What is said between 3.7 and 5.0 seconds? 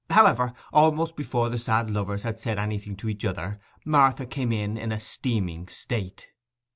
Martha came in in a